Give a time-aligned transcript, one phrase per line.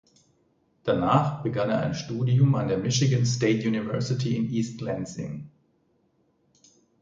[0.83, 5.51] Danach begann er ein Studium an der Michigan State University in East Lansing.